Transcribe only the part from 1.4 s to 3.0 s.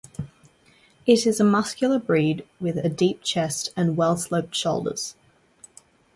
muscular breed, with a